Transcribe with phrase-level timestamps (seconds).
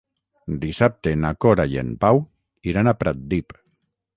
[0.63, 2.23] Dissabte na Cora i en Pau
[2.73, 3.59] iran a Pratdip.